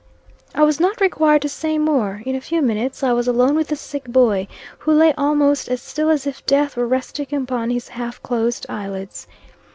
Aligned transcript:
I 0.55 0.63
was 0.63 0.79
not 0.79 0.99
required 0.99 1.43
to 1.43 1.47
say 1.49 1.77
more. 1.77 2.23
In 2.25 2.33
a 2.35 2.41
few 2.41 2.63
minutes 2.63 3.03
I 3.03 3.11
was 3.13 3.27
alone 3.27 3.53
with 3.53 3.67
the 3.67 3.75
sick 3.75 4.05
boy, 4.05 4.47
who 4.79 4.91
lay 4.93 5.13
almost 5.15 5.67
as 5.69 5.79
still 5.79 6.09
as 6.09 6.25
if 6.25 6.43
death 6.47 6.75
were 6.75 6.87
resting 6.87 7.31
upon 7.35 7.69
his 7.69 7.89
half 7.89 8.19
closed 8.23 8.65
eye 8.67 8.89
lids. 8.89 9.27